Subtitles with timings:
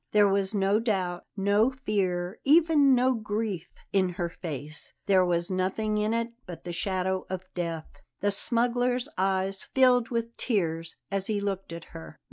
[0.13, 5.99] There was no doubt, no fear, even no grief in her face; there was nothing
[5.99, 7.85] in it but the shadow of death.
[8.19, 12.19] The smuggler's eyes filled with tears as he looked at her.